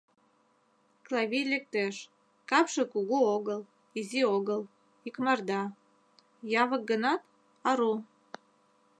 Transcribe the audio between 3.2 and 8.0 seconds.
огыл, изи огыл— икмарда; явык гынат, ару.